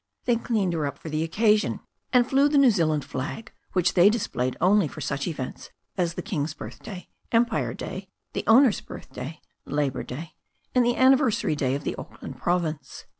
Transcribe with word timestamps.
They 0.25 0.35
cleaned 0.35 0.73
her 0.73 0.87
up 0.87 0.97
for 0.97 1.09
the 1.09 1.23
occasion, 1.23 1.79
and 2.11 2.27
flew 2.27 2.49
the 2.49 2.57
New 2.57 2.71
Zealand 2.71 3.05
flag, 3.05 3.51
which 3.73 3.93
they 3.93 4.09
displayed 4.09 4.57
only 4.59 4.87
for 4.87 4.99
such 4.99 5.27
events 5.27 5.69
as 5.95 6.15
the 6.15 6.23
King's 6.23 6.55
birthday, 6.55 7.07
Empire 7.31 7.75
Day, 7.75 8.09
the 8.33 8.43
owner's 8.47 8.81
birthday, 8.81 9.39
Labour 9.67 10.01
Day, 10.01 10.33
and 10.73 10.83
the 10.83 10.95
anniversary 10.97 11.55
day 11.55 11.75
of 11.75 11.83
the 11.83 11.95
Auckland 11.97 12.37
Province. 12.39 13.05